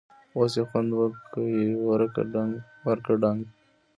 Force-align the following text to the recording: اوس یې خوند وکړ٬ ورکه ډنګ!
اوس 0.35 0.53
یې 0.59 0.63
خوند 0.69 0.89
وکړ٬ 0.99 2.33
ورکه 2.87 3.13
ډنګ! 3.21 3.41